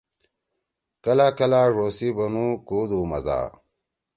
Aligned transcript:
کلا 1.03 1.27
کلا 1.37 1.61
ڙو 1.75 1.87
سی 1.97 2.07
بنُو 2.15 2.45
کُوودُو 2.67 2.99
مزا 3.09 3.39